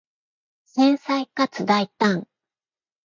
[0.65, 2.25] 繊細かつ大胆